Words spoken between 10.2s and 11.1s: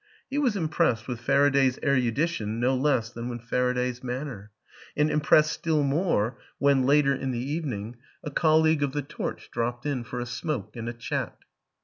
smoke and a